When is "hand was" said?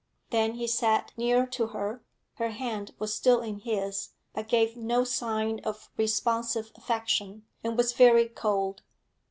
2.49-3.13